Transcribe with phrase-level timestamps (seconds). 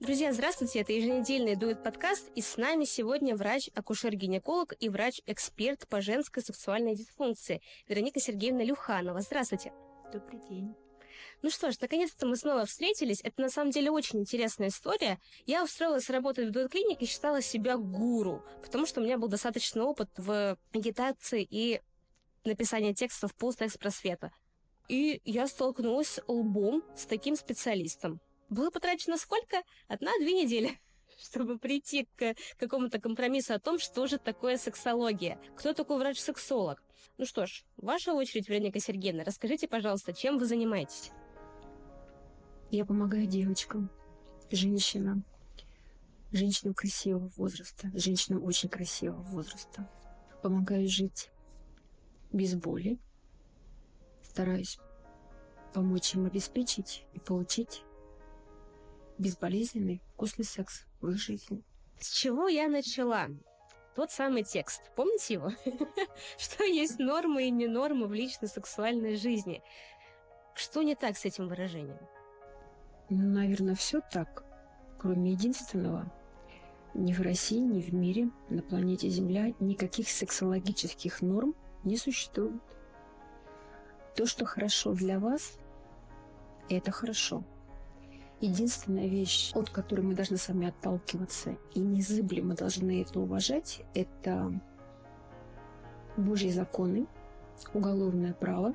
[0.00, 6.42] Друзья, здравствуйте, это еженедельный дует подкаст, и с нами сегодня врач-акушер-гинеколог и врач-эксперт по женской
[6.42, 9.20] сексуальной дисфункции Вероника Сергеевна Люханова.
[9.20, 9.74] Здравствуйте.
[10.10, 10.74] Добрый день.
[11.42, 13.20] Ну что ж, наконец-то мы снова встретились.
[13.22, 15.18] Это на самом деле очень интересная история.
[15.44, 19.84] Я устроилась работать в дуэт-клинике и считала себя гуру, потому что у меня был достаточно
[19.84, 21.82] опыт в агитации и
[22.46, 24.32] написании текстов по экс-просвета.
[24.88, 28.18] И я столкнулась лбом с таким специалистом.
[28.50, 29.62] Было потрачено сколько?
[29.88, 30.78] Одна-две недели
[31.20, 35.38] чтобы прийти к какому-то компромиссу о том, что же такое сексология.
[35.56, 36.82] Кто такой врач-сексолог?
[37.18, 41.10] Ну что ж, ваша очередь, Вероника Сергеевна, расскажите, пожалуйста, чем вы занимаетесь?
[42.70, 43.90] Я помогаю девочкам,
[44.50, 45.24] женщинам,
[46.32, 49.90] женщинам красивого возраста, женщинам очень красивого возраста.
[50.42, 51.30] Помогаю жить
[52.32, 52.98] без боли.
[54.22, 54.78] Стараюсь
[55.74, 57.82] помочь им обеспечить и получить
[59.20, 61.62] безболезненный, вкусный секс в их жизни.
[61.98, 63.28] С чего я начала?
[63.94, 64.90] Тот самый текст.
[64.96, 65.52] Помните его?
[66.38, 69.62] Что есть нормы и не нормы в личной сексуальной жизни?
[70.54, 71.98] Что не так с этим выражением?
[73.10, 74.44] Ну, наверное, все так,
[74.98, 76.10] кроме единственного.
[76.94, 81.54] Ни в России, ни в мире, на планете Земля никаких сексологических норм
[81.84, 82.62] не существует.
[84.16, 85.58] То, что хорошо для вас,
[86.68, 87.44] это хорошо–
[88.40, 94.58] Единственная вещь, от которой мы должны сами отталкиваться и незыблемо должны это уважать, это
[96.16, 97.06] Божьи законы,
[97.74, 98.74] уголовное право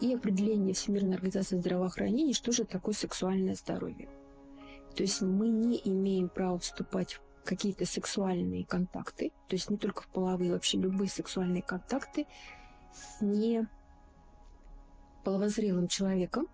[0.00, 4.08] и определение Всемирной организации здравоохранения, что же такое сексуальное здоровье.
[4.94, 10.02] То есть мы не имеем права вступать в какие-то сексуальные контакты, то есть не только
[10.02, 12.26] в половые, вообще любые сексуальные контакты
[12.92, 13.66] с не
[15.24, 16.46] половозрелым человеком,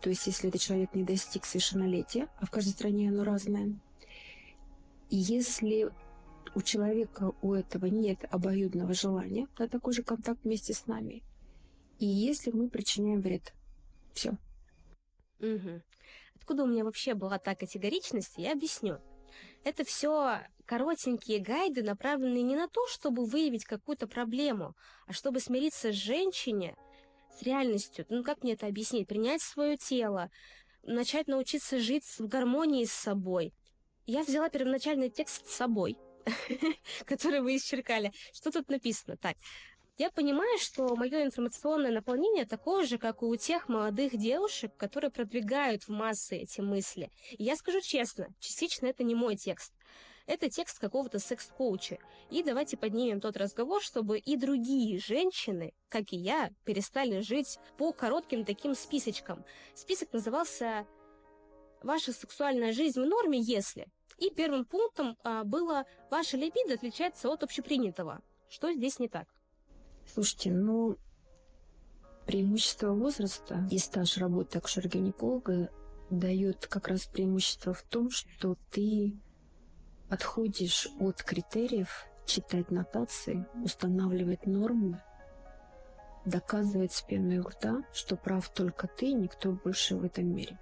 [0.00, 3.78] то есть если этот человек не достиг совершеннолетия, а в каждой стране оно разное,
[5.10, 5.90] и если
[6.54, 11.22] у человека у этого нет обоюдного желания на такой же контакт вместе с нами,
[11.98, 13.52] и если мы причиняем вред.
[14.14, 14.30] Все.
[15.40, 15.82] Угу.
[16.34, 18.98] Откуда у меня вообще была та категоричность, я объясню.
[19.64, 24.74] Это все коротенькие гайды, направленные не на то, чтобы выявить какую-то проблему,
[25.06, 26.76] а чтобы смириться с женщине,
[27.38, 28.06] с реальностью.
[28.08, 29.08] Ну, как мне это объяснить?
[29.08, 30.30] Принять свое тело,
[30.82, 33.52] начать научиться жить в гармонии с собой.
[34.06, 35.98] Я взяла первоначальный текст с собой,
[37.04, 38.12] который вы исчеркали.
[38.32, 39.16] Что тут написано?
[39.16, 39.36] Так,
[39.98, 45.10] я понимаю, что мое информационное наполнение такое же, как и у тех молодых девушек, которые
[45.10, 47.10] продвигают в массы эти мысли.
[47.32, 49.72] И я скажу честно, частично это не мой текст.
[50.26, 51.98] Это текст какого-то секс-коуча.
[52.30, 57.92] И давайте поднимем тот разговор, чтобы и другие женщины, как и я, перестали жить по
[57.92, 59.44] коротким таким списочкам.
[59.74, 60.86] Список назывался
[61.82, 63.86] «Ваша сексуальная жизнь в норме, если...»
[64.18, 68.22] И первым пунктом а, было «Ваша либидо отличается от общепринятого».
[68.48, 69.28] Что здесь не так?
[70.06, 70.96] Слушайте, ну,
[72.26, 75.70] преимущество возраста и стаж работы акушер-гинеколога
[76.10, 79.18] дает как раз преимущество в том, что ты
[80.08, 85.00] отходишь от критериев читать нотации, устанавливать нормы,
[86.24, 90.58] доказывать с пеной у рта, что прав только ты, никто больше в этом мире.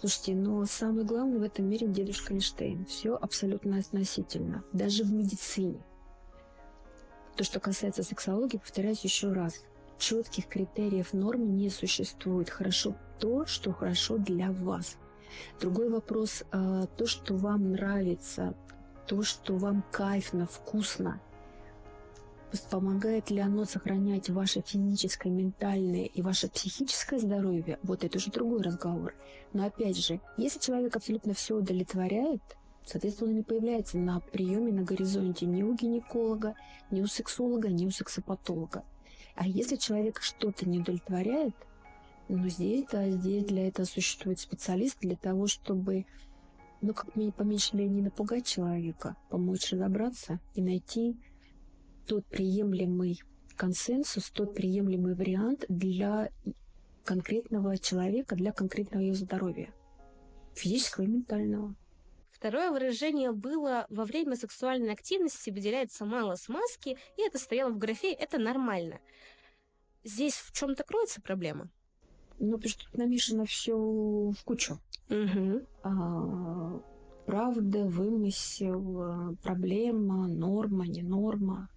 [0.00, 2.86] Слушайте, но самое главное в этом мире дедушка Эйнштейн.
[2.86, 4.62] Все абсолютно относительно.
[4.72, 5.82] Даже в медицине.
[7.34, 9.64] То, что касается сексологии, повторяюсь еще раз.
[9.98, 12.48] Четких критериев норм не существует.
[12.48, 14.96] Хорошо то, что хорошо для вас–
[15.60, 18.54] Другой вопрос, а, то, что вам нравится,
[19.06, 21.20] то, что вам кайфно, вкусно,
[22.70, 28.62] помогает ли оно сохранять ваше физическое, ментальное и ваше психическое здоровье, вот это уже другой
[28.62, 29.14] разговор.
[29.52, 32.42] Но опять же, если человек абсолютно все удовлетворяет,
[32.84, 36.54] соответственно, он не появляется на приеме на горизонте ни у гинеколога,
[36.90, 38.84] ни у сексолога, ни у сексопатолога.
[39.34, 41.54] А если человек что-то не удовлетворяет,
[42.28, 46.04] но здесь, да, здесь для этого существует специалист для того, чтобы,
[46.82, 51.16] ну, как мне поменьше не напугать человека, помочь разобраться и найти
[52.06, 53.22] тот приемлемый
[53.56, 56.30] консенсус, тот приемлемый вариант для
[57.04, 59.72] конкретного человека, для конкретного ее здоровья,
[60.54, 61.74] физического и ментального.
[62.30, 68.12] Второе выражение было «во время сексуальной активности выделяется мало смазки, и это стояло в графе
[68.12, 69.00] «это нормально».
[70.04, 71.68] Здесь в чем-то кроется проблема?
[72.38, 74.78] Ну, потому что тут намешано все в кучу.
[75.10, 75.62] Угу.
[75.82, 76.80] А,
[77.26, 81.68] правда, вымысел, проблема, норма, не норма.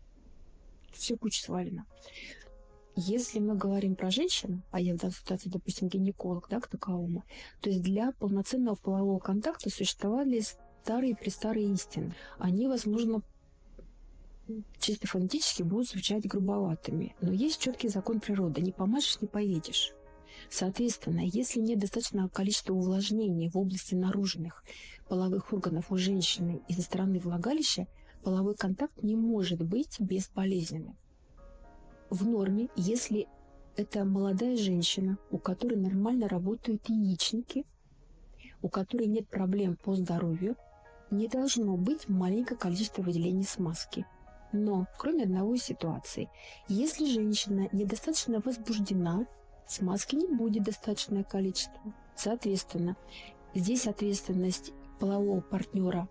[0.94, 1.86] Все куча свалено.
[2.96, 7.24] Если мы говорим про женщин, а я в данной ситуации, допустим, гинеколог, да, к таковому,
[7.62, 10.44] то есть для полноценного полового контакта существовали
[10.84, 12.14] старые престарые истины.
[12.38, 13.22] Они, возможно,
[14.80, 17.16] чисто фонетически будут звучать грубоватыми.
[17.22, 18.62] Но есть четкий закон природы.
[18.62, 19.94] Не помажешь, не поедешь.
[20.50, 24.64] Соответственно, если нет достаточного количества увлажнений в области наружных
[25.08, 27.88] половых органов у женщины из-за стороны влагалища,
[28.24, 30.98] половой контакт не может быть безболезненным.
[32.10, 33.28] В норме, если
[33.78, 37.66] это молодая женщина, у которой нормально работают яичники,
[38.62, 40.56] у которой нет проблем по здоровью,
[41.10, 44.06] не должно быть маленькое количество выделений смазки.
[44.54, 46.30] Но, кроме одной ситуации,
[46.68, 49.26] если женщина недостаточно возбуждена,
[49.72, 51.80] смазки не будет достаточное количество.
[52.16, 52.98] Соответственно,
[53.54, 56.08] здесь ответственность полового партнера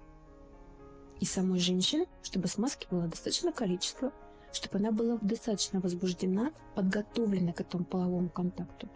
[1.21, 4.13] и самой женщины, чтобы смазки было достаточное количество,
[4.53, 8.89] чтобы она была достаточно возбуждена, подготовлена к этому половому контакту,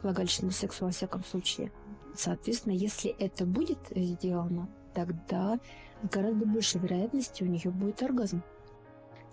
[0.00, 1.70] к влагалищному сексу во всяком случае.
[2.14, 5.60] Соответственно, если это будет сделано, тогда
[6.02, 8.42] гораздо большей вероятностью у нее будет оргазм.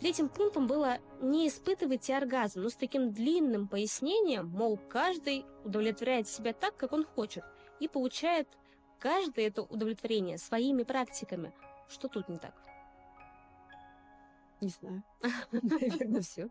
[0.04, 6.52] Третьим пунктом было не испытывайте оргазм, но с таким длинным пояснением, мол, каждый удовлетворяет себя
[6.52, 7.46] так, как он хочет,
[7.80, 8.50] и получает
[9.00, 11.54] каждое это удовлетворение своими практиками.
[11.88, 12.54] Что тут не так?
[14.60, 15.04] Не знаю.
[15.54, 16.50] Наверное, все.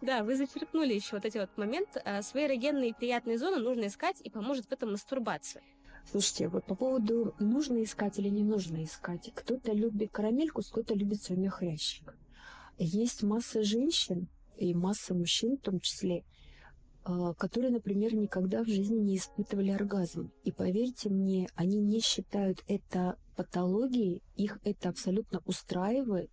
[0.00, 2.00] Да, вы зачеркнули еще вот эти вот моменты.
[2.04, 5.62] А, свои эрогенные приятные зоны нужно искать, и поможет в этом мастурбация.
[6.10, 9.30] Слушайте, вот по поводу нужно искать или не нужно искать.
[9.36, 12.12] Кто-то любит карамельку, кто-то любит свой хрящик.
[12.78, 16.24] Есть масса женщин и масса мужчин в том числе,
[17.04, 20.30] а, которые, например, никогда в жизни не испытывали оргазм.
[20.44, 26.30] И поверьте мне, они не считают это патологией, их это абсолютно устраивает,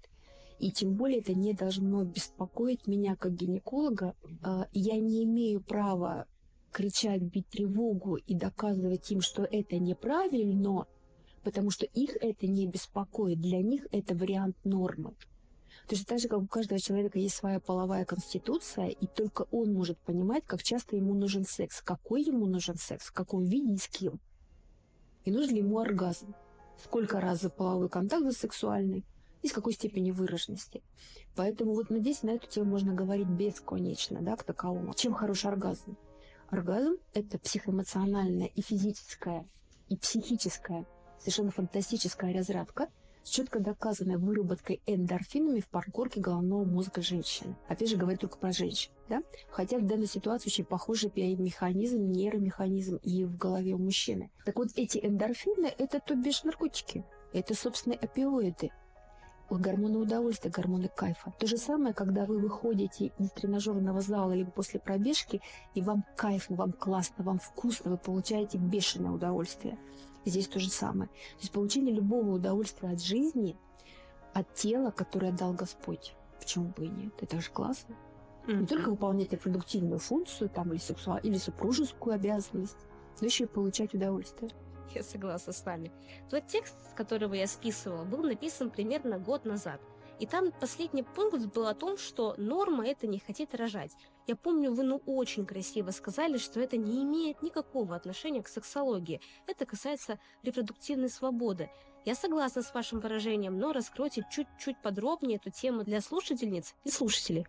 [0.59, 4.15] и тем более это не должно беспокоить меня как гинеколога.
[4.41, 6.25] А, я не имею права
[6.71, 10.87] кричать, бить тревогу и доказывать им, что это неправильно,
[11.43, 13.39] потому что их это не беспокоит.
[13.39, 15.13] Для них это вариант нормы.
[15.87, 19.73] То есть так же, как у каждого человека есть своя половая конституция, и только он
[19.73, 23.77] может понимать, как часто ему нужен секс, какой ему нужен секс, в каком виде и
[23.77, 24.19] с кем.
[25.25, 26.33] И нужен ли ему оргазм.
[26.81, 29.05] Сколько раз за половой контакт за сексуальный,
[29.41, 30.81] и с какой степени выраженности.
[31.35, 34.93] Поэтому вот надеюсь, на эту тему можно говорить бесконечно, да, к таковому.
[34.93, 35.97] Чем хороший оргазм?
[36.49, 39.45] Оргазм– это психоэмоциональная и физическая,
[39.89, 40.85] и психическая,
[41.19, 42.87] совершенно фантастическая разрядка–
[43.23, 47.55] с четко доказанной выработкой эндорфинами в подкорке головного мозга женщины.
[47.67, 48.91] Опять же, говорю только про женщин.
[49.09, 49.21] Да?
[49.49, 54.29] Хотя в данной ситуации очень похожий механизм, нейромеханизм и в голове у мужчины.
[54.45, 57.05] Так вот, эти эндорфины– это то бишь наркотики.
[57.33, 58.71] Это, собственно, опиоиды
[59.59, 61.33] гормоны удовольствия, гормоны кайфа.
[61.39, 65.41] То же самое, когда вы выходите из тренажерного зала либо после пробежки,
[65.75, 69.77] и вам кайфно, вам классно, вам вкусно, вы получаете бешеное удовольствие.
[70.25, 71.09] Здесь то же самое.
[71.09, 73.57] То есть получение любого удовольствия от жизни,
[74.33, 76.15] от тела, которое дал Господь.
[76.39, 77.13] Почему бы и нет?
[77.21, 77.95] Это же классно.
[78.47, 78.59] Mm-hmm.
[78.59, 81.17] Не только выполнять репродуктивную функцию там, или, сексуал...
[81.19, 82.77] или супружескую обязанность,
[83.21, 84.51] но еще и получать удовольствие.
[84.93, 85.91] Я согласна с вами.
[86.29, 89.81] Тот текст, с которого я списывала, был написан примерно год назад.
[90.19, 93.91] И там последний пункт был о том, что норма– это не хотеть рожать.
[94.27, 99.21] Я помню, вы ну очень красиво сказали, что это не имеет никакого отношения к сексологии.
[99.47, 101.69] Это касается репродуктивной свободы.
[102.05, 107.47] Я согласна с вашим выражением, но раскройте чуть-чуть подробнее эту тему для слушательниц и слушателей.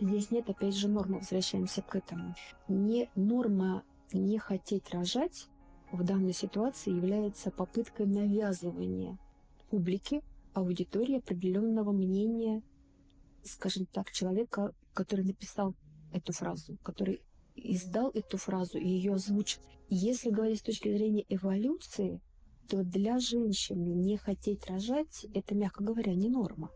[0.00, 2.34] Здесь нет, опять же, нормы, возвращаемся к этому.
[2.68, 5.48] Не норма не хотеть рожать
[5.90, 9.18] в данной ситуации является попыткой навязывания
[9.70, 10.22] публике,
[10.58, 12.62] аудитории определенного мнения,
[13.44, 15.74] скажем так, человека, который написал
[16.12, 17.22] эту фразу, который
[17.54, 19.62] издал эту фразу и ее озвучил.
[19.88, 22.20] Если говорить с точки зрения эволюции,
[22.68, 26.70] то для женщины не хотеть рожать– это, мягко говоря, не норма.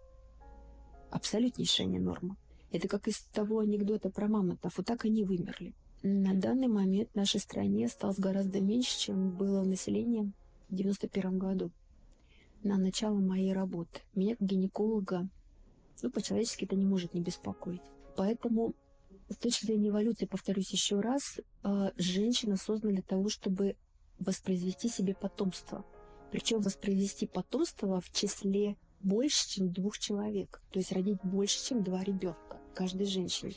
[1.11, 2.37] Абсолютнейшая не норма.
[2.71, 4.79] Это как из того анекдота про мамонтов.
[4.79, 5.75] Вот так они вымерли.
[6.03, 10.33] На данный момент в нашей стране осталось гораздо меньше, чем было население
[10.71, 11.71] в 91 году.
[12.63, 14.01] На начало моей работы.
[14.15, 15.29] Меня как гинеколога,
[16.03, 17.83] ну, по-человечески это не может не беспокоить.
[18.17, 18.75] Поэтому
[19.29, 23.77] с точки зрения эволюции, повторюсь еще раз, э, женщина создана для того, чтобы
[24.19, 25.85] воспроизвести себе потомство.
[26.31, 30.63] Причем воспроизвести потомство в числе больше, чем двух человек.
[30.71, 33.57] То есть родить больше, чем два ребенка каждой женщине.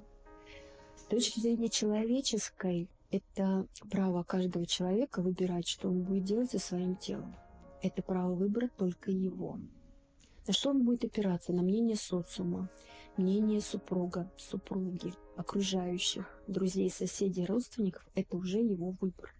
[0.97, 6.95] С точки зрения человеческой, это право каждого человека выбирать, что он будет делать со своим
[6.95, 7.35] телом.
[7.85, 9.59] Это право выбора только его.
[10.47, 11.53] На что он будет опираться?
[11.53, 12.67] На мнение социума,
[13.15, 19.35] мнение супруга, супруги, окружающих, друзей, соседей, родственников– это уже его выбор.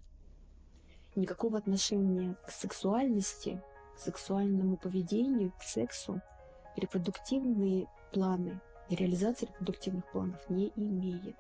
[1.16, 3.64] Никакого отношения к сексуальности,
[3.96, 6.22] к сексуальному поведению, к сексу
[6.76, 11.36] репродуктивные планы и реализация репродуктивных планов не имеет.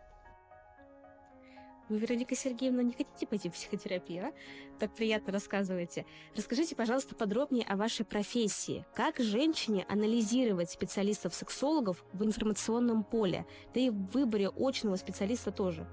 [1.88, 4.34] Вы, Вероника Сергеевна, не хотите пойти в психотерапию, а?
[4.80, 6.06] Так приятно рассказываете.
[6.36, 8.86] Расскажите, пожалуйста, подробнее о вашей профессии.
[8.96, 15.88] Как женщине анализировать специалистов-сексологов в информационном поле, да и в выборе очного специалиста тоже?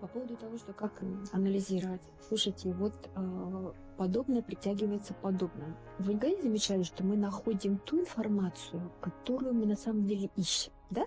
[0.00, 1.02] По поводу того, что как
[1.32, 2.02] анализировать.
[2.26, 5.76] Слушайте, вот э, подобное притягивается подобным.
[5.98, 11.04] Вы никогда замечали, что мы находим ту информацию, которую мы на самом деле ищем, да?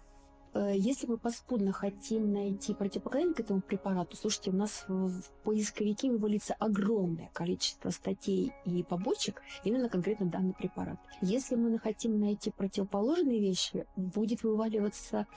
[0.54, 6.12] Э, если мы поспудно хотим найти противопоказания к этому препарату, слушайте, у нас в поисковике
[6.12, 11.00] вывалится огромное количество статей и побочек именно конкретно данный препарат.
[11.22, 15.28] Если мы хотим найти противоположные вещи, будет вываливаться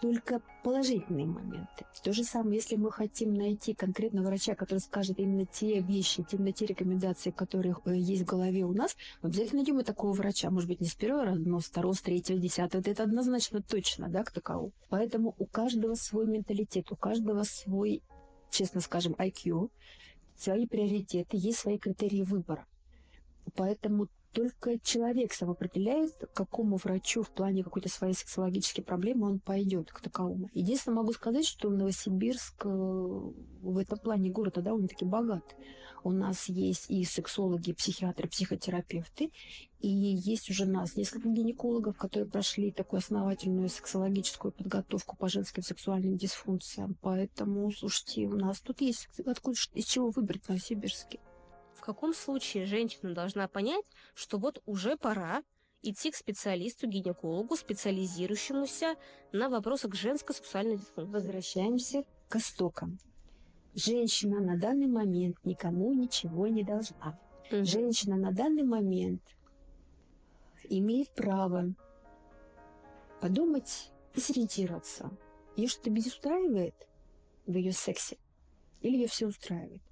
[0.00, 1.86] только положительные моменты.
[2.02, 6.52] То же самое, если мы хотим найти конкретного врача, который скажет именно те вещи, именно
[6.52, 10.50] те рекомендации, которые э, есть в голове у нас, мы обязательно найдем и такого врача.
[10.50, 12.82] Может быть, не с первого раза, но с второго, с третьего, десятого.
[12.84, 14.72] Это однозначно точно, да, к таковому.
[14.90, 18.02] Поэтому у каждого свой менталитет, у каждого свой,
[18.50, 19.70] честно скажем, IQ,
[20.36, 22.66] свои приоритеты, есть свои критерии выбора.
[23.54, 29.38] Поэтому только человек сам определяет, к какому врачу в плане какой-то своей сексологической проблемы он
[29.38, 30.50] пойдет к таковому.
[30.52, 35.54] Единственное, могу сказать, что Новосибирск э, в этом плане город довольно-таки богат.
[36.02, 39.30] У нас есть и сексологи, и психиатры, психотерапевты,
[39.80, 46.16] и есть уже нас несколько гинекологов, которые прошли такую основательную сексологическую подготовку по женским сексуальным
[46.16, 46.96] дисфункциям.
[47.00, 51.20] Поэтому, слушайте, у нас тут есть откуда, из чего выбрать в Новосибирске
[51.84, 55.42] каком случае женщина должна понять, что вот уже пора
[55.82, 58.96] идти к специалисту, гинекологу, специализирующемуся
[59.32, 61.12] на вопросах женской сексуальной дисфункции?
[61.12, 62.98] Возвращаемся к истокам.
[63.74, 67.18] Женщина на данный момент никому ничего не должна.
[67.50, 67.64] Угу.
[67.64, 69.22] Женщина на данный момент
[70.64, 71.74] имеет право
[73.20, 75.10] подумать и сориентироваться.
[75.56, 76.88] Ее что-то безустраивает
[77.46, 78.16] в ее сексе?
[78.80, 79.82] Или ее все устраивает?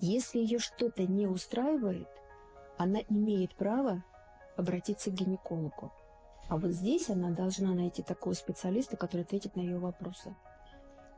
[0.00, 2.08] Если ее что-то не устраивает,
[2.78, 4.02] она имеет право
[4.56, 5.92] обратиться к гинекологу.
[6.48, 10.34] А вот здесь она должна найти такого специалиста, который ответит на ее вопросы.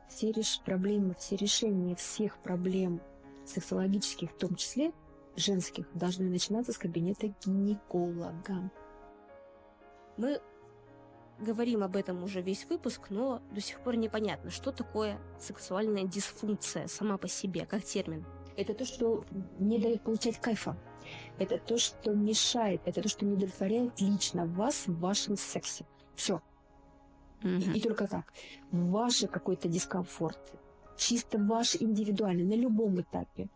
[0.09, 0.59] Все реш...
[0.65, 3.01] проблемы, все решения всех проблем
[3.45, 4.91] сексологических, в том числе
[5.35, 8.69] женских, должны начинаться с кабинета гинеколога.
[10.17, 10.41] Мы
[11.39, 16.87] говорим об этом уже весь выпуск, но до сих пор непонятно, что такое сексуальная дисфункция
[16.87, 18.25] сама по себе, как термин.
[18.55, 19.25] Это то, что
[19.59, 20.77] не дает получать кайфа.
[21.39, 22.81] Это то, что мешает.
[22.85, 25.85] Это то, что не удовлетворяет лично вас в вашем сексе.
[26.15, 26.41] Все.
[27.41, 27.73] Mm-hmm.
[27.73, 28.33] И, и только так.
[28.71, 30.39] Ваш какой-то дискомфорт.
[30.97, 33.49] Чисто ваш индивидуальный, на любом этапе.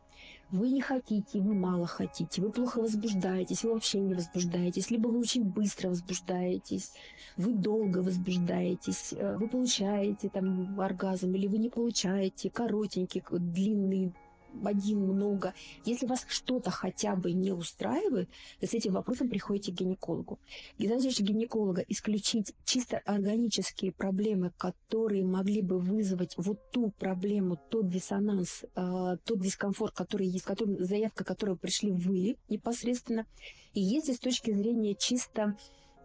[0.50, 5.20] Вы не хотите, вы мало хотите, вы плохо возбуждаетесь, вы вообще не возбуждаетесь, либо вы
[5.20, 6.94] очень быстро возбуждаетесь,
[7.36, 14.13] вы долго возбуждаетесь, э, вы получаете там оргазм, или вы не получаете, коротенький, длинный,
[14.63, 15.54] один много.
[15.86, 20.39] Если вас что-то хотя бы не устраивает, то с этим вопросом приходите к гинекологу.
[20.77, 27.89] И задача гинеколога исключить чисто органические проблемы, которые могли бы вызвать вот ту проблему, тот
[27.89, 33.25] диссонанс, э, тот дискомфорт, который есть, который, заявка, которую пришли вы непосредственно.
[33.74, 35.56] И если с точки зрения чисто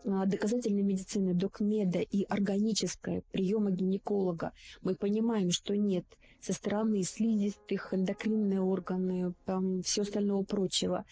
[0.04, 6.04] а, доказательной медицины, докмеда и органическое приема гинеколога, мы понимаем, что нет
[6.42, 11.04] со стороны слизистых, эндокринные органы, там, все остального прочего,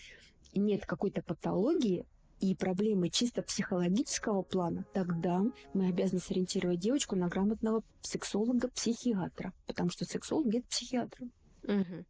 [0.55, 2.05] нет какой-то патологии,
[2.41, 5.43] и проблемы чисто психологического плана, тогда
[5.75, 11.19] мы обязаны сориентировать девочку на грамотного сексолога-психиатра, потому что сексолог– это психиатр.
[11.65, 12.05] Угу.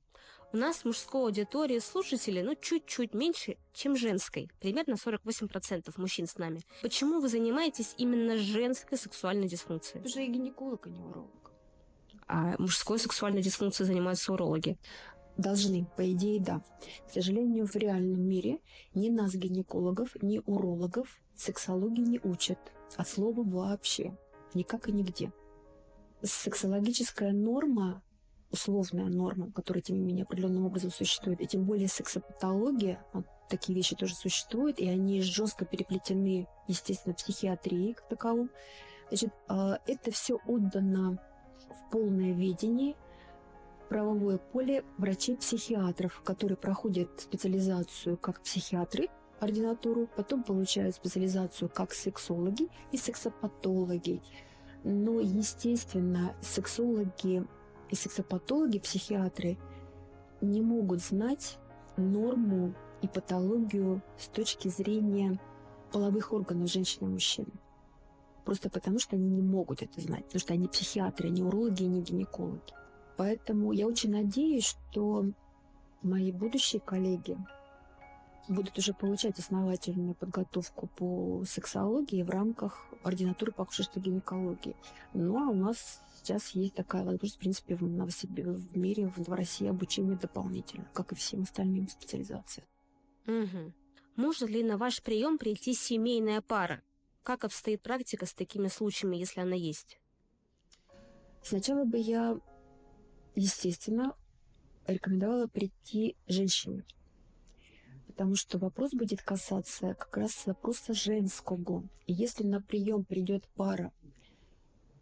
[0.52, 4.50] У нас в мужской аудитории слушателей, ну, чуть-чуть меньше, чем женской.
[4.60, 6.60] Примерно 48% мужчин с нами.
[6.82, 10.00] Почему вы занимаетесь именно женской сексуальной дисфункцией?
[10.00, 11.39] Это же и гинеколог, а не уролог.
[12.32, 14.78] А мужской сексуальной дисфункцией занимаются урологи.
[15.36, 16.62] Должны, по идее, да.
[17.08, 18.60] К сожалению, в реальном мире
[18.94, 22.58] ни нас, гинекологов, ни урологов сексологии не учат.
[22.96, 24.16] От слова вообще.
[24.54, 25.32] Никак и нигде.
[26.22, 28.00] Сексологическая норма
[28.52, 33.76] условная норма, которая, тем не менее, определенным образом существует, и тем более сексопатология, вот такие
[33.76, 38.50] вещи тоже существуют, и они жестко переплетены, естественно, психиатрией как таковым.
[39.08, 41.18] Значит, а, это все отдано
[41.70, 42.94] в полное видение
[43.88, 49.08] правовое поле врачей-психиатров, которые проходят специализацию как психиатры,
[49.40, 54.22] ординатуру, потом получают специализацию как сексологи и сексопатологи.
[54.84, 57.44] Но, естественно, сексологи
[57.90, 59.58] и сексопатологи, психиатры
[60.40, 61.58] не могут знать
[61.96, 65.40] норму и патологию с точки зрения
[65.92, 67.52] половых органов женщины и мужчины.
[68.44, 72.02] Просто потому, что они не могут это знать, потому что они психиатры, не урологи, не
[72.02, 72.74] гинекологи.
[73.16, 75.26] Поэтому я очень надеюсь, что
[76.02, 77.36] мои будущие коллеги
[78.48, 84.76] будут уже получать основательную подготовку по сексологии в рамках ординатуры по акушерству гинекологии.
[85.14, 88.50] Ну, а у нас сейчас есть такая возможность, в принципе, в, Новосибир...
[88.50, 92.66] в мире, в России обучение дополнительно, как и всем остальным специализациям.
[93.26, 93.72] Угу.
[94.16, 96.82] Может ли на ваш прием прийти семейная пара?
[97.22, 100.00] Как обстоит практика с такими случаями, если она есть?
[101.42, 102.38] Сначала бы я,
[103.34, 104.16] естественно,
[104.86, 106.84] рекомендовала прийти женщине,
[108.06, 111.84] потому что вопрос будет касаться как раз вопроса женского.
[112.06, 113.92] И если на прием придет пара,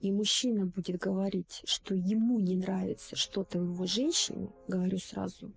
[0.01, 5.53] и мужчина будет говорить, что ему не нравится что-то в его женщине, говорю сразу,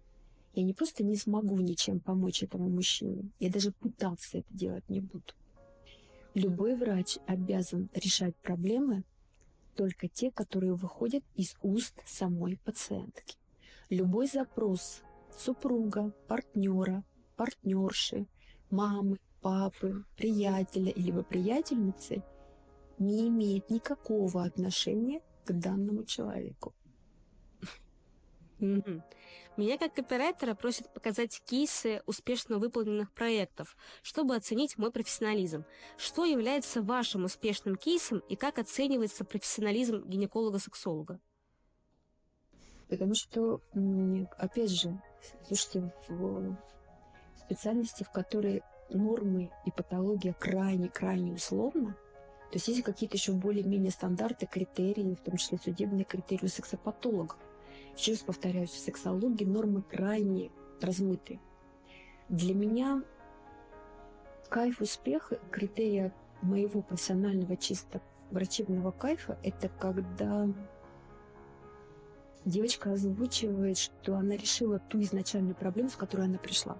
[0.53, 5.00] я не просто не смогу ничем помочь этому мужчине, я даже пытаться это делать не
[5.00, 5.34] буду.
[6.34, 9.04] Любой врач обязан решать проблемы
[9.76, 13.38] только те, которые выходят из уст самой пациентки.
[13.90, 15.02] Любой запрос
[15.38, 17.04] супруга, партнера,
[17.36, 18.28] партнерши,
[18.70, 22.24] мамы, папы, приятеля или приятельницы
[22.98, 26.74] не имеет никакого отношения к данному человеку.
[28.62, 35.65] Меня как оператора просят показать кейсы успешно выполненных проектов, чтобы оценить мой профессионализм.
[35.98, 41.20] Что является вашим успешным кейсом и как оценивается профессионализм гинеколога-сексолога?
[42.88, 43.62] Потому что,
[44.38, 45.01] опять же,
[45.48, 46.56] слушайте, в
[47.38, 51.98] специальности, в которой нормы и патология крайне-крайне условно,
[52.51, 57.38] то есть есть какие-то еще более-менее стандарты, критерии, в том числе судебные критерии у сексопатологов.
[57.95, 61.39] Еще раз повторяюсь, в сексологии нормы крайне размыты.
[62.29, 63.03] Для меня
[64.50, 68.01] кайф успеха, критерия моего профессионального чисто
[68.32, 70.47] врачебного кайфа, это когда
[72.45, 76.77] девочка озвучивает, что она решила ту изначальную проблему, с которой она пришла.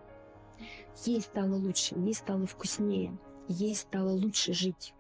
[1.06, 4.94] Ей стало лучше, ей стало вкуснее, ей стало лучше жить.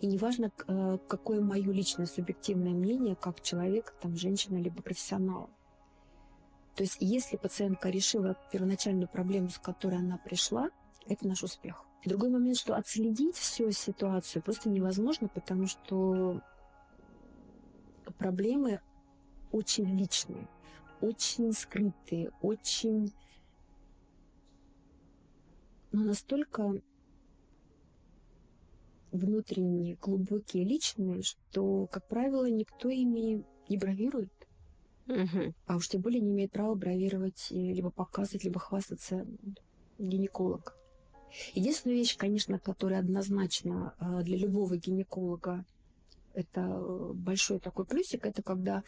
[0.00, 5.50] И неважно, э, какое мое личное субъективное мнение, как человек, там, женщина, либо профессионал.
[6.76, 10.70] То есть, если пациентка решила первоначальную проблему, с которой она пришла,
[11.08, 11.84] это наш успех.
[12.04, 16.40] Другой момент, что отследить всю ситуацию просто невозможно, потому что
[18.18, 18.80] проблемы
[19.50, 20.46] очень личные,
[21.00, 23.12] очень скрытые, очень
[25.90, 26.80] ну, настолько
[29.12, 34.32] внутренние, глубокие, личные, что, как правило, никто ими не бравирует.
[35.06, 35.54] Угу.
[35.66, 39.26] А уж тем более не имеет права бравировать, либо показывать, либо хвастаться
[39.98, 40.76] гинеколог.
[41.54, 45.64] Единственная вещь, конечно, которая однозначно а, для любого гинеколога
[46.38, 48.84] это э, большой такой плюсик, это когда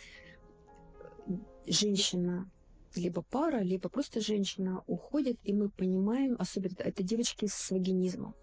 [1.67, 2.51] женщина
[2.95, 8.35] либо пара, либо просто женщина уходит, и мы понимаем, особенно это девочки с вагинизмом,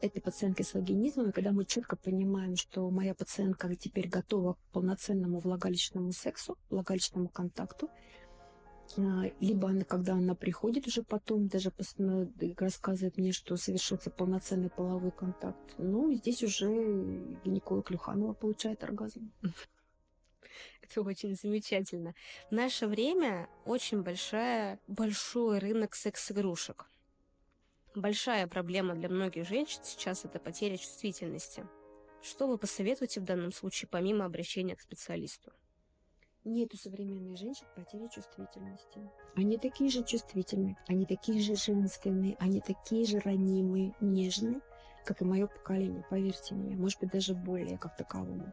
[0.00, 4.58] это пациентки с вагинизмом, и когда мы четко понимаем, что моя пациентка теперь готова к
[4.72, 7.90] полноценному влагалищному сексу, влагалищному контакту,
[8.96, 11.72] а, либо она, когда она приходит уже потом, даже
[12.58, 16.66] рассказывает мне, что совершится полноценный половой контакт, ну, здесь уже
[17.44, 19.32] гинеколог Люханова получает оргазм.
[20.82, 22.14] Это очень замечательно.
[22.50, 26.86] В наше время очень большая, большой рынок секс-игрушек.
[27.94, 31.64] Большая проблема для многих женщин сейчас– это потеря чувствительности.
[32.22, 35.52] Что вы посоветуете в данном случае, помимо обращения к специалисту?
[36.42, 38.98] Нет у современных женщин потери чувствительности.
[39.36, 44.60] Они такие же чувствительные, они такие же женственные, они такие же ранимые, нежные,
[45.04, 48.52] как и мое поколение, поверьте мне, может быть, даже более как таковому.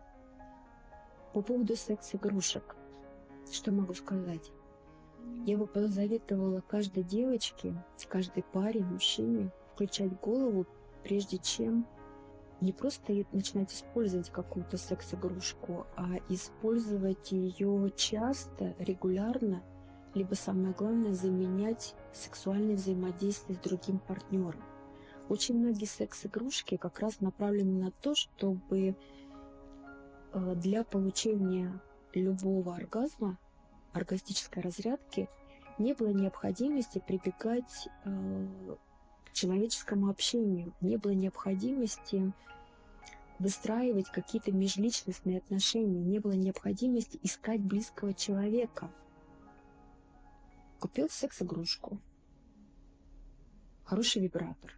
[1.33, 2.75] По поводу секс-игрушек,
[3.51, 4.51] что могу сказать?
[5.45, 7.73] Я бы посоветовала каждой девочке,
[8.07, 10.65] каждой паре, мужчине включать голову,
[11.03, 11.87] прежде чем
[12.59, 19.63] не просто начинать использовать какую-то секс-игрушку, а использовать ее часто, регулярно,
[20.13, 24.61] либо самое главное, заменять сексуальное взаимодействие с другим партнером.
[25.29, 28.95] Очень многие секс-игрушки как раз направлены на то, чтобы
[30.33, 31.79] Э, для получения
[32.13, 33.37] любого оргазма,
[33.93, 35.29] оргастической разрядки,
[35.77, 38.47] не было необходимости прибегать э,
[39.25, 40.73] к человеческому общению.
[40.81, 42.33] Не было необходимости
[43.39, 48.91] выстраивать какие-то межличностные отношения, не было необходимости искать близкого человека.
[50.79, 51.99] Купил секс-игрушку,
[53.83, 54.77] хороший вибратор,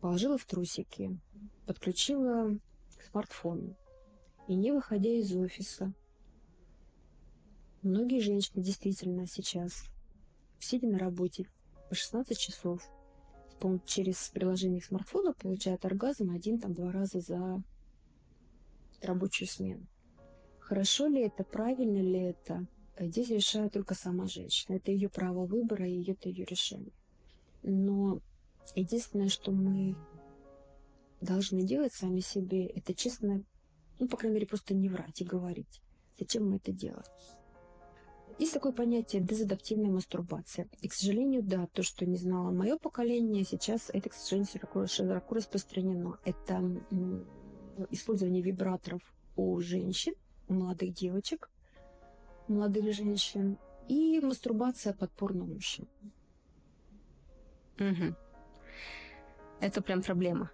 [0.00, 1.18] положила в трусики,
[1.66, 2.58] подключила
[2.98, 3.74] к смартфону.
[4.46, 5.92] И не выходя из офиса,
[7.86, 9.84] многие женщины действительно сейчас,
[10.58, 11.46] сидя на работе
[11.88, 12.82] по 16 часов,
[13.86, 17.62] через приложение смартфона получают оргазм один там два раза за
[19.02, 19.86] рабочую смену.
[20.58, 22.66] Хорошо ли это, правильно ли это,
[22.98, 24.76] здесь решает только сама женщина.
[24.76, 26.92] Это ее право выбора и это ее решение.
[27.62, 28.20] Но
[28.74, 29.96] единственное, что мы
[31.20, 33.42] должны делать сами себе, это честно,
[33.98, 35.80] ну, по крайней мере, просто не врать и говорить,
[36.18, 37.04] зачем мы это делаем.
[38.38, 40.68] Есть такое понятие дезадаптивная мастурбация.
[40.82, 44.86] И, к сожалению, да, то, что не знало мое поколение, сейчас это, к сожалению, широко,
[44.86, 46.18] широко распространено.
[46.24, 46.62] Это
[47.90, 49.00] использование вибраторов
[49.36, 50.14] у женщин,
[50.48, 51.50] у молодых девочек,
[52.46, 55.88] молодых женщин, и мастурбация подпорно мужчин.
[57.78, 58.14] Угу.
[59.60, 60.50] Это прям проблема.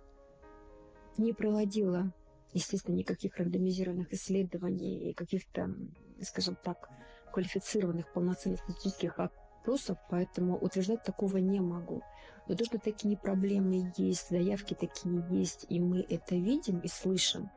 [1.18, 2.12] Не проводила,
[2.52, 5.74] естественно, никаких рандомизированных исследований и каких-то,
[6.20, 6.88] скажем так,
[7.32, 12.02] квалифицированных полноценных статистических опросов, поэтому утверждать такого не могу.
[12.48, 17.50] Но то, что такие проблемы есть, заявки такие есть, и мы это видим и слышим,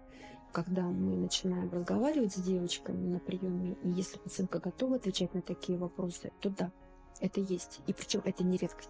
[0.51, 5.77] когда мы начинаем разговаривать с девочками на приеме, и если пациентка готова отвечать на такие
[5.77, 6.71] вопросы, то да,
[7.19, 7.81] это есть.
[7.87, 8.89] И причем это не редкость.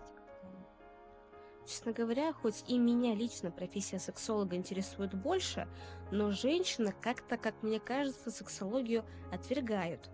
[1.66, 5.68] Честно говоря, хоть и меня лично профессия сексолога интересует больше,
[6.12, 10.12] но женщины как-то, как мне кажется, сексологию отвергают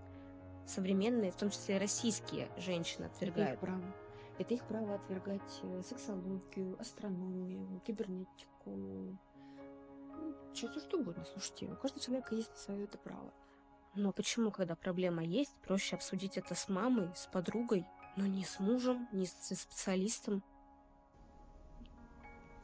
[0.71, 3.51] современные, в том числе российские женщины отвергают.
[3.51, 3.95] Это их право.
[4.39, 9.17] Это их право отвергать э, сексологию, астрономию, кибернетику, ну,
[10.53, 11.25] что, что угодно.
[11.25, 13.31] Слушайте, у каждого человека есть свое это право.
[13.93, 18.59] Но почему, когда проблема есть, проще обсудить это с мамой, с подругой, но не с
[18.59, 20.43] мужем, не с специалистом?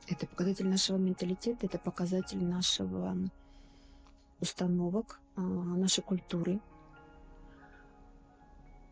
[0.08, 3.14] Это показатель нашего менталитета, это показатель нашего
[4.40, 6.62] установок, а, нашей культуры,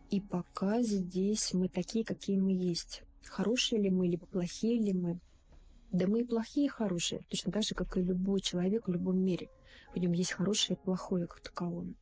[0.10, 3.04] и пока здесь мы такие, какие мы есть.
[3.24, 5.20] Хорошие ли мы, либо плохие ли мы.
[5.92, 7.22] Да мы и плохие, и хорошие.
[7.30, 9.50] Точно так же, как и любой человек в любом мире.
[9.94, 11.94] В нем есть хорошее и плохое как таковое.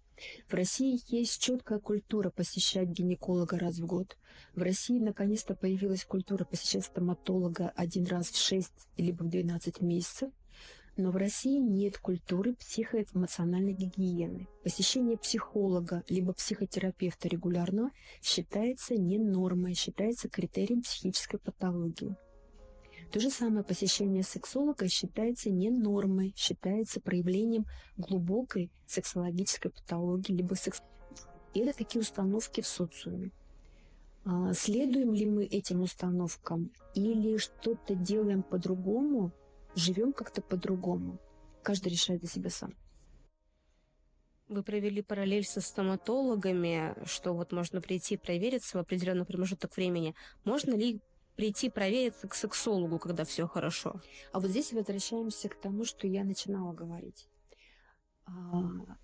[0.47, 4.17] В России есть четкая культура посещать гинеколога раз в год.
[4.55, 10.31] В России наконец-то появилась культура посещать стоматолога один раз в 6 либо в 12 месяцев.
[10.95, 14.47] Но в России нет культуры психоэмоциональной гигиены.
[14.63, 22.15] Посещение психолога либо психотерапевта регулярно считается не нормой, считается критерием психической патологии.
[23.11, 27.65] То же самое посещение сексолога считается не нормой, считается проявлением
[27.97, 30.81] глубокой сексологической патологии, либо секс...
[31.53, 33.31] И это такие установки в социуме.
[34.25, 39.31] А, следуем ли мы этим установкам или что-то делаем по-другому,
[39.75, 41.19] живем как-то по-другому.
[41.61, 42.75] Каждый решает за себя сам.
[44.49, 50.15] Вы провели параллель со стоматологами, что вот можно прийти провериться в определенный промежуток времени.
[50.43, 51.01] Можно ли
[51.35, 54.01] прийти провериться к сексологу, когда все хорошо?
[54.31, 57.27] А вот здесь возвращаемся к тому, что я начинала говорить.
[58.25, 58.31] А,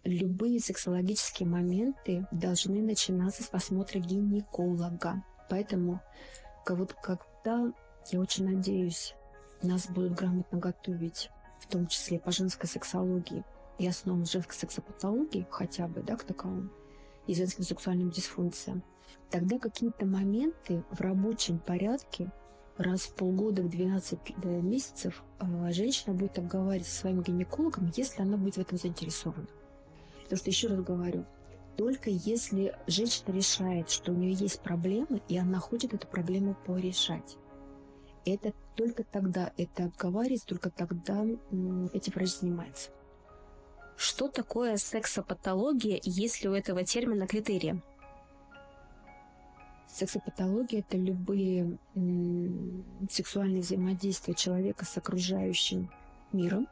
[0.04, 5.24] любые сексологические моменты должны начинаться с осмотра гинеколога.
[5.50, 6.02] Поэтому
[6.68, 7.74] вот когда,
[8.12, 9.16] я очень надеюсь,
[9.68, 13.44] нас будут грамотно готовить, в том числе по женской сексологии
[13.78, 16.70] и основам женской сексопатологии, хотя бы, да, к таковому,
[17.28, 18.84] и женским сексуальным дисфункциям,
[19.30, 22.32] тогда какие-то моменты в рабочем порядке
[22.78, 28.22] раз в полгода, в 12 э, месяцев а, женщина будет обговаривать со своим гинекологом, если
[28.22, 29.48] она будет в этом заинтересована.
[30.24, 31.26] Потому что, еще раз говорю,
[31.76, 37.38] только если женщина решает, что у нее есть проблемы, и она хочет эту проблему порешать
[38.36, 41.24] это только тогда это обговаривается, только тогда
[41.94, 42.90] этим врач занимается.
[43.98, 47.82] Что такое сексопатология, есть ли у этого термина критерии?
[49.88, 51.78] Сексопатология– это любые
[53.10, 55.90] сексуальные взаимодействия человека с окружающим
[56.32, 56.68] миром,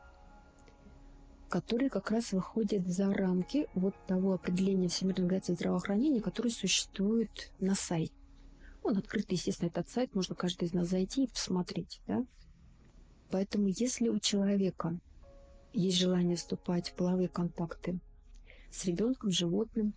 [1.50, 7.74] которые как раз выходят за рамки вот того определения Всемирной организации здравоохранения, которое существует на
[7.74, 8.14] сайте.
[8.88, 12.00] Он открытый, естественно, этот сайт, можно каждый из нас зайти и посмотреть.
[12.08, 12.26] Да?
[13.30, 14.98] Поэтому если у человека
[15.74, 18.00] есть желание вступать в половые контакты
[18.72, 19.94] с ребенком, животным,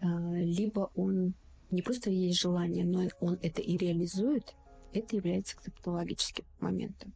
[0.00, 1.34] а, либо он
[1.72, 4.54] не просто есть желание, но он это и реализует,
[4.92, 7.12] это является концептологическим моментом.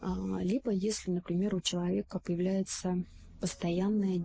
[0.00, 3.04] А, либо если, например, у человека появляется
[3.40, 4.24] постоянное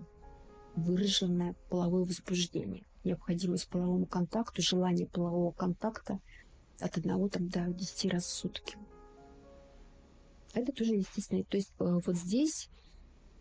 [0.75, 6.19] выраженное половое возбуждение, необходимость половому контакту, желание полового контакта
[6.79, 8.77] от одного там, до 10 раз в сутки.
[10.53, 11.43] Это тоже естественно.
[11.43, 12.69] То есть э, вот здесь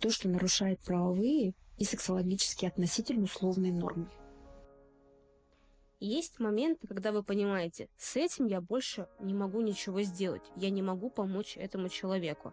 [0.01, 4.09] то, что нарушает правовые и сексологически относительно условные нормы.
[5.99, 10.83] Есть моменты, когда вы понимаете, с этим я больше не могу ничего сделать, я не
[10.83, 12.53] могу помочь этому человеку.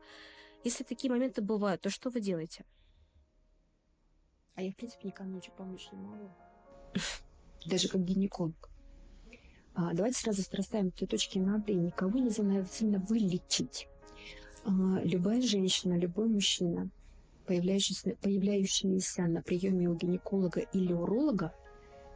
[0.63, 2.63] Если такие моменты бывают, то что вы делаете?
[4.55, 6.29] А я, в принципе, никому ничего помочь не могу.
[7.65, 8.69] Даже как гинеколог.
[9.75, 11.73] А, давайте сразу расставим цветочки над «и».
[11.73, 13.87] Никого нельзя сильно вылечить.
[14.65, 14.71] А,
[15.03, 16.89] любая женщина, любой мужчина,
[17.47, 21.53] появляющийся, появляющийся на приеме у гинеколога или уролога,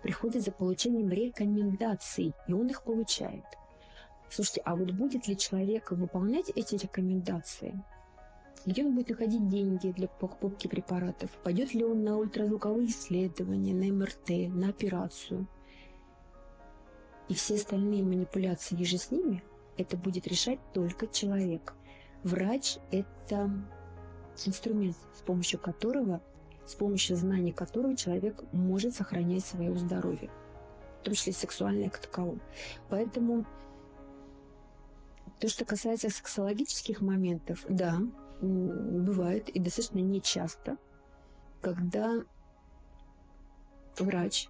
[0.04, 3.44] приходит за получением рекомендаций, и он их получает.
[4.30, 7.82] Слушайте, а вот будет ли человек выполнять эти рекомендации?
[8.66, 11.32] Где он будет находить деньги для покупки препаратов?
[11.44, 15.48] Пойдет ли он на ультразвуковые исследования, на МРТ, на операцию?
[17.30, 19.44] И все остальные манипуляции еже с ними,
[19.78, 21.74] это будет решать только человек.
[22.24, 23.52] Врач– это
[24.46, 26.22] инструмент, с помощью которого
[26.68, 30.30] с помощью знаний которого человек может сохранять свое здоровье,
[31.00, 32.40] в том числе сексуальное как таковое.
[32.90, 33.46] Поэтому
[35.40, 38.00] то, что касается сексологических моментов, да,
[38.42, 40.78] бывает и достаточно нечасто,
[41.62, 42.24] когда
[43.98, 44.48] врач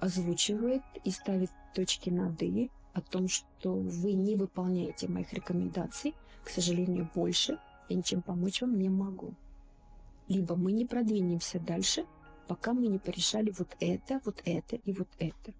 [0.00, 6.48] озвучивает и ставит точки над «и» о том, что вы не выполняете моих рекомендаций, к
[6.48, 7.58] сожалению, больше
[7.88, 9.34] я ничем помочь вам не могу
[10.28, 12.06] либо мы не продвинемся дальше,
[12.46, 15.54] пока мы не порешали вот это, вот это и вот это.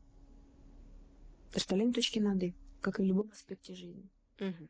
[1.54, 4.08] Расставляем точки над «и», как и в любом аспекте жизни.
[4.38, 4.68] Угу.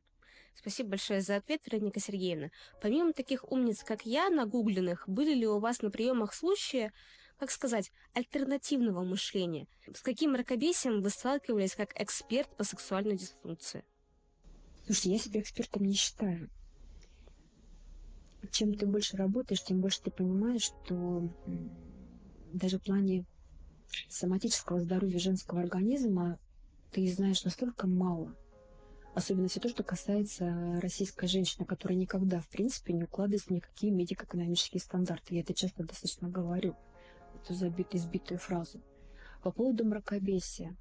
[0.60, 2.50] Спасибо большое за ответ, Вероника Сергеевна.
[2.82, 6.92] Помимо таких умниц, как я, нагугленных, были ли у вас на приемах случаи,
[7.38, 9.66] как сказать, альтернативного мышления?
[9.92, 13.84] С каким мракобесием вы сталкивались как эксперт по сексуальной дисфункции?
[14.86, 16.50] Слушайте, я себя экспертом не считаю
[18.50, 21.28] чем ты больше работаешь, тем больше ты понимаешь, что
[22.52, 23.24] даже в плане
[24.08, 26.38] соматического здоровья женского организма
[26.92, 28.34] ты знаешь настолько мало.
[29.18, 33.92] Особенно все то, что касается российской женщины, которая никогда, в принципе, не укладывается в никакие
[33.92, 35.34] медико-экономические стандарты.
[35.34, 36.76] Я это часто достаточно говорю.
[37.42, 38.80] Это забитую, избитую фразу.
[39.42, 40.76] По поводу мракобесия.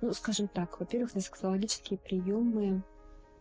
[0.00, 2.82] Ну, скажем так, во-первых, на сексологические приемы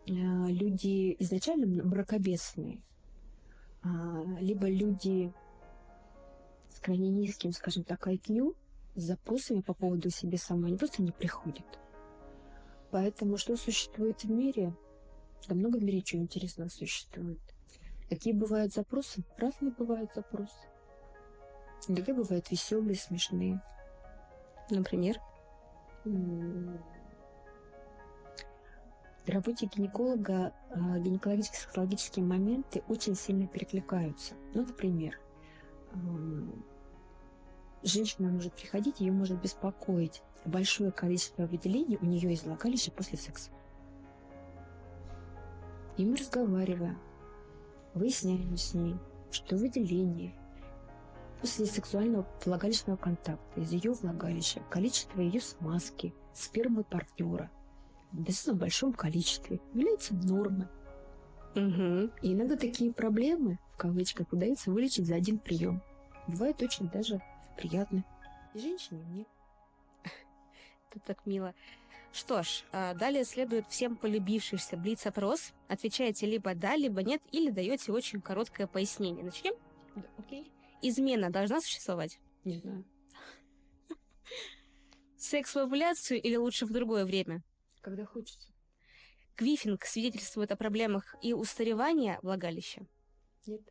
[0.06, 2.82] Э, люди изначально бракобесные,
[3.84, 5.34] а, либо люди
[6.70, 8.54] с крайне низким, скажем так, IQ,
[8.96, 11.66] с запросами по поводу себе самой, они просто не приходят.
[12.94, 14.72] Поэтому что существует в мире?
[15.50, 17.40] Да много в мире чего интересного существует.
[18.08, 19.24] Какие бывают запросы?
[19.36, 20.68] Разные бывают запросы.
[21.88, 23.60] Иногда бывают веселые, смешные.
[24.70, 25.20] Например?
[26.06, 26.78] В
[29.26, 34.36] работе гинеколога э, гинекологические сексологические моменты очень сильно перекликаются.
[34.54, 35.20] Ну, например,
[37.84, 43.52] женщина может приходить, ее может беспокоить большое количество выделений у нее из влагалища после секса.
[45.98, 46.98] И мы разговариваем,
[47.94, 48.96] выясняем с ней,
[49.32, 50.34] что выделение
[51.42, 57.52] после сексуального влагалищного контакта из ее влагалища, количество ее смазки, спермы партнера–
[58.14, 60.68] в достаточно большом количестве является нормой.
[61.56, 62.12] Угу.
[62.22, 65.82] И иногда такие проблемы, в кавычках, удается вылечить за один прием.
[66.28, 67.22] Бывает очень даже
[67.56, 68.04] приятно.
[68.54, 69.26] И женщине, и мне.
[70.92, 71.54] Это так мило.
[72.12, 75.54] Что ж, а, далее следует всем полюбившийся блиц-опрос.
[75.68, 79.24] Отвечаете либо да, либо нет, или даете очень короткое пояснение.
[79.24, 79.56] Начнем?
[79.96, 80.52] Да, окей.
[80.82, 82.20] Измена должна существовать?
[82.44, 82.86] Не знаю.
[85.18, 87.42] Секс в овуляцию или лучше в другое время?
[87.84, 88.50] когда хочется.
[89.36, 92.88] Квифинг свидетельствует о проблемах и устаревании влагалища?
[93.46, 93.62] Нет.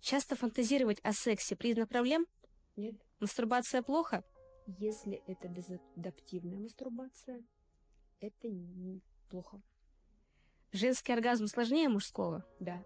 [0.00, 2.26] Часто фантазировать о сексе признак проблем?
[2.76, 2.94] Нет.
[3.20, 4.22] Мастурбация плохо?
[4.66, 7.42] Если это дезадаптивная мастурбация,
[8.20, 9.62] это не плохо.
[10.72, 12.44] Женский оргазм сложнее мужского?
[12.60, 12.84] Да.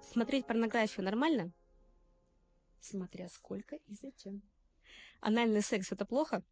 [0.00, 1.52] Смотреть порнографию нормально?
[2.80, 4.42] Смотря сколько и зачем.
[5.20, 6.42] Анальный секс это плохо?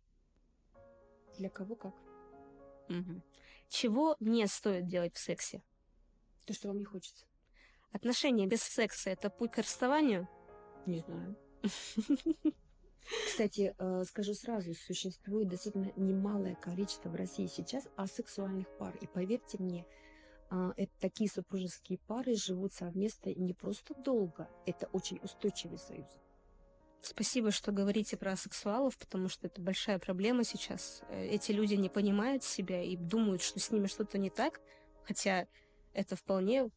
[1.38, 1.94] Для кого как.
[2.88, 3.22] Угу.
[3.68, 5.62] Чего не стоит делать в сексе?
[6.44, 7.24] То, что вам не хочется.
[7.92, 10.28] Отношения без секса– это путь к расставанию?
[10.86, 11.36] Не знаю.
[13.26, 18.96] Кстати, э, скажу сразу, существует достаточно немалое количество в России сейчас асексуальных пар.
[19.00, 19.86] И поверьте мне,
[20.50, 26.06] а, это такие супружеские пары живут совместно не просто долго, это очень устойчивый союз.
[27.00, 31.02] Спасибо, что говорите про сексуалов, потому что это большая проблема сейчас.
[31.08, 34.60] Э, эти люди не понимают себя и думают, что с ними что-то не так,
[35.02, 35.46] хотя
[35.92, 36.70] это вполне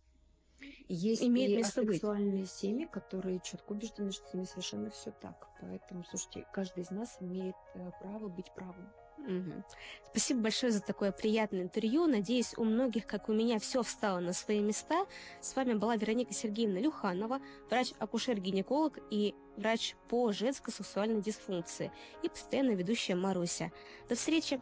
[0.88, 2.52] есть имеет и место асексуальные быть.
[2.52, 5.48] семьи, которые четко убеждены, что с ними совершенно все так.
[5.62, 8.90] Поэтому, слушайте, каждый из нас имеет э, право быть правым.
[9.18, 9.64] Угу.
[10.12, 12.08] Спасибо большое за такое приятное интервью.
[12.08, 15.06] Надеюсь, у многих, как у меня, все встало на свои места.
[15.42, 21.92] С вами была Вероника Сергеевна Люханова, врач-акушер-гинеколог и врач по женской сексуальной дисфункции
[22.24, 23.72] и постоянно ведущая Маруся.
[24.08, 24.62] До встречи!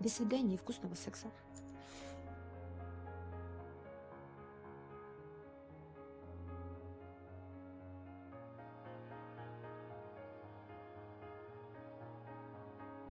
[0.00, 1.30] До свидания и вкусного секса!